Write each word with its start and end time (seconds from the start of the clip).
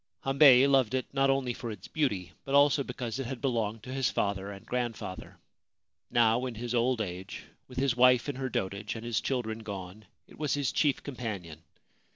Hambei 0.25 0.65
loved 0.65 0.95
it 0.95 1.05
not 1.13 1.29
only 1.29 1.53
for 1.53 1.69
its 1.69 1.87
beauty 1.87 2.31
but 2.43 2.55
also 2.55 2.81
because 2.81 3.19
it 3.19 3.27
had 3.27 3.39
belonged 3.39 3.83
to 3.83 3.93
his 3.93 4.09
father 4.09 4.49
and 4.51 4.65
grandfather. 4.65 5.37
Now 6.09 6.47
in 6.47 6.55
his 6.55 6.73
old 6.73 7.01
age, 7.01 7.43
with 7.67 7.77
his 7.77 7.95
wife 7.95 8.27
in 8.27 8.37
her 8.37 8.49
dotage 8.49 8.95
and 8.95 9.05
his 9.05 9.21
children 9.21 9.59
gone, 9.59 10.05
it 10.25 10.39
was 10.39 10.55
his 10.55 10.71
chief 10.71 11.03
companion. 11.03 11.61